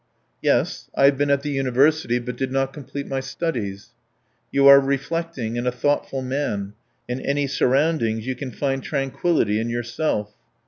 "Yes, 0.41 0.89
I 0.95 1.05
have 1.05 1.15
been 1.15 1.29
at 1.29 1.43
the 1.43 1.51
university, 1.51 2.17
but 2.17 2.35
did 2.35 2.51
not 2.51 2.73
complete 2.73 3.05
my 3.05 3.19
studies." 3.19 3.89
"You 4.51 4.65
are 4.67 4.77
a 4.77 4.79
reflecting 4.79 5.59
and 5.59 5.67
a 5.67 5.71
thoughtful 5.71 6.23
man. 6.23 6.73
In 7.07 7.21
any 7.21 7.45
surroundings 7.45 8.25
you 8.25 8.33
can 8.33 8.49
find 8.49 8.81
tranquillity 8.81 9.59
in 9.61 9.69
yourself. 9.69 10.33